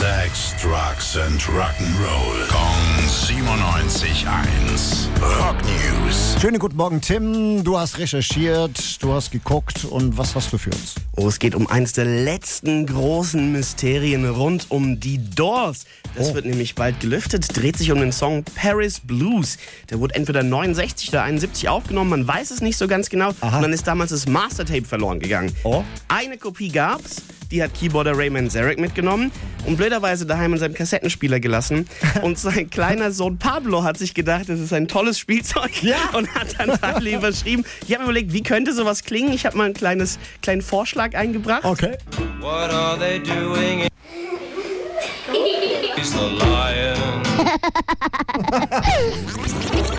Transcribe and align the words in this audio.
Sex, 0.00 0.54
Drugs 0.62 1.14
and 1.18 1.38
Rock'n'Roll. 1.42 2.48
Kong 2.48 3.06
97.1. 3.06 5.08
Rock 5.20 5.56
News. 5.62 6.36
Schönen 6.40 6.58
guten 6.58 6.76
Morgen, 6.78 7.02
Tim. 7.02 7.62
Du 7.64 7.78
hast 7.78 7.98
recherchiert, 7.98 9.02
du 9.02 9.12
hast 9.12 9.30
geguckt 9.30 9.84
und 9.84 10.16
was 10.16 10.34
hast 10.34 10.54
du 10.54 10.58
für 10.58 10.70
uns? 10.70 10.94
Oh, 11.16 11.28
es 11.28 11.38
geht 11.38 11.54
um 11.54 11.66
eines 11.66 11.92
der 11.92 12.06
letzten 12.06 12.86
großen 12.86 13.52
Mysterien 13.52 14.26
rund 14.26 14.70
um 14.70 15.00
die 15.00 15.18
Doors. 15.18 15.84
Das 16.14 16.30
Oh. 16.30 16.34
wird 16.34 16.46
nämlich 16.46 16.74
bald 16.74 16.98
gelüftet. 17.00 17.54
Dreht 17.54 17.76
sich 17.76 17.92
um 17.92 18.00
den 18.00 18.12
Song 18.12 18.42
Paris 18.54 19.00
Blues. 19.00 19.58
Der 19.90 20.00
wurde 20.00 20.14
entweder 20.14 20.42
69 20.42 21.10
oder 21.10 21.24
71 21.24 21.68
aufgenommen. 21.68 22.08
Man 22.08 22.26
weiß 22.26 22.52
es 22.52 22.62
nicht 22.62 22.78
so 22.78 22.88
ganz 22.88 23.10
genau. 23.10 23.32
Aha. 23.42 23.56
Und 23.56 23.62
dann 23.64 23.72
ist 23.74 23.86
damals 23.86 24.12
das 24.12 24.26
Mastertape 24.26 24.86
verloren 24.86 25.20
gegangen. 25.20 25.54
Oh. 25.62 25.84
Eine 26.08 26.38
Kopie 26.38 26.70
gab's. 26.70 27.16
Die 27.50 27.62
hat 27.62 27.74
Keyboarder 27.74 28.16
Raymond 28.16 28.52
Zarek 28.52 28.78
mitgenommen 28.78 29.32
und 29.66 29.76
blöderweise 29.76 30.24
daheim 30.24 30.52
in 30.52 30.58
seinem 30.58 30.74
Kassettenspieler 30.74 31.40
gelassen. 31.40 31.86
Und 32.22 32.38
sein 32.38 32.70
kleiner 32.70 33.10
Sohn 33.12 33.38
Pablo 33.38 33.82
hat 33.82 33.98
sich 33.98 34.14
gedacht, 34.14 34.48
das 34.48 34.60
ist 34.60 34.72
ein 34.72 34.88
tolles 34.88 35.18
Spielzeug 35.18 35.82
Ja. 35.82 35.96
und 36.12 36.32
hat 36.34 36.58
dann 36.58 36.78
Pablo 36.78 37.10
überschrieben. 37.18 37.64
Ich 37.86 37.92
habe 37.92 38.04
mir 38.04 38.10
überlegt, 38.10 38.32
wie 38.32 38.42
könnte 38.42 38.72
sowas 38.72 39.04
klingen? 39.04 39.32
Ich 39.32 39.46
habe 39.46 39.56
mal 39.56 39.64
einen 39.64 39.74
kleines, 39.74 40.18
kleinen 40.42 40.62
Vorschlag 40.62 41.14
eingebracht. 41.14 41.64
Okay. 41.64 41.96
What 42.40 42.70
are 42.70 42.98
they 42.98 43.18
doing? 43.18 43.88
He's 45.96 46.12
the 46.12 46.18
lion. 46.18 47.22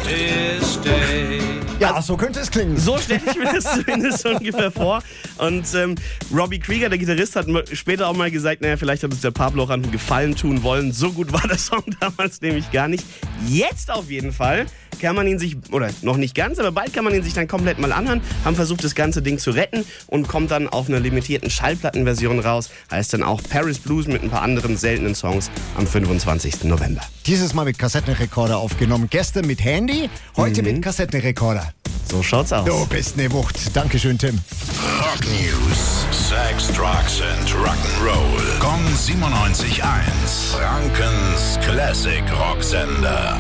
This 0.04 0.78
day. 0.78 1.51
Ja, 1.82 2.00
so 2.00 2.16
könnte 2.16 2.40
es 2.40 2.52
klingen. 2.52 2.78
So 2.78 3.00
stelle 3.00 3.22
ich 3.26 3.36
mir 3.36 3.52
das 3.52 3.64
zumindest 3.74 4.24
ungefähr 4.24 4.70
vor. 4.70 5.02
Und 5.40 5.66
ähm, 5.74 5.96
Robbie 6.32 6.60
Krieger, 6.60 6.90
der 6.90 7.00
Gitarrist, 7.00 7.36
hat 7.36 7.48
später 7.74 8.08
auch 8.08 8.16
mal 8.16 8.30
gesagt, 8.30 8.62
naja, 8.62 8.78
vielleicht 8.78 9.02
hat 9.02 9.10
uns 9.10 9.22
der 9.22 9.32
Pablo 9.32 9.64
auch 9.64 9.72
an 9.72 9.82
einen 9.82 9.92
Gefallen 9.92 10.36
tun 10.36 10.62
wollen. 10.62 10.92
So 10.92 11.12
gut 11.12 11.34
war 11.34 11.48
der 11.48 11.58
Song 11.58 11.84
damals 12.00 12.40
nämlich 12.40 12.70
gar 12.72 12.88
nicht. 12.88 13.04
Jetzt 13.48 13.92
auf 13.92 14.10
jeden 14.10 14.32
Fall 14.32 14.66
kann 15.02 15.16
man 15.16 15.28
ihn 15.28 15.40
sich, 15.40 15.58
oder 15.72 15.90
noch 16.04 16.18
nicht 16.18 16.36
ganz, 16.36 16.60
aber 16.60 16.72
bald 16.72 16.94
kann 16.94 17.04
man 17.04 17.14
ihn 17.14 17.24
sich 17.24 17.34
dann 17.34 17.48
komplett 17.48 17.80
mal 17.80 17.92
anhören. 17.92 18.22
Haben 18.46 18.56
versucht, 18.56 18.84
das 18.84 18.94
ganze 18.96 19.22
Ding 19.22 19.40
zu 19.40 19.52
retten 19.52 19.84
und 20.08 20.28
kommt 20.28 20.52
dann 20.52 20.68
auf 20.68 20.88
einer 20.88 21.00
limitierten 21.00 21.50
Schallplattenversion 21.50 22.40
raus. 22.40 22.70
Heißt 22.92 23.14
dann 23.14 23.24
auch 23.24 23.42
Paris 23.50 23.80
Blues 23.80 24.08
mit 24.08 24.22
ein 24.22 24.30
paar 24.30 24.44
anderen 24.44 24.78
seltenen 24.78 25.16
Songs 25.16 25.50
am 25.76 25.88
25. 25.88 26.66
November. 26.66 27.02
Dieses 27.26 27.54
Mal 27.54 27.66
mit 27.66 27.80
Kassettenrekorder 27.80 28.58
aufgenommen. 28.58 29.08
Gestern 29.10 29.48
mit 29.48 29.64
Handy, 29.64 30.10
heute 30.38 30.62
mit 30.62 30.82
Kassettenrekorder. 30.82 31.74
So 32.10 32.22
schaut's 32.22 32.52
aus. 32.52 32.66
Du 32.66 32.86
bist 32.88 33.18
eine 33.18 33.32
Wucht. 33.32 33.76
Dankeschön, 33.76 34.18
Tim. 34.18 34.40
Rock 35.00 35.22
News. 35.22 36.06
Sex, 36.12 36.68
Drugs 36.74 37.22
and 37.22 37.50
Rock'n'Roll. 37.50 38.60
Kong 38.60 38.82
97.1. 38.96 39.82
Frankens 40.52 41.11
Classic 41.72 42.26
Rocksender. 42.26 43.22